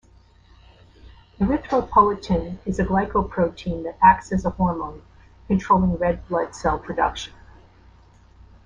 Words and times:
Erythropoietin 1.39 2.57
is 2.65 2.79
a 2.79 2.83
glycoprotein 2.83 3.83
that 3.83 3.99
acts 4.01 4.31
as 4.31 4.43
a 4.45 4.49
hormone, 4.49 5.03
controlling 5.47 5.95
red 5.99 6.27
blood 6.27 6.55
cell 6.55 6.79
production. 6.79 7.33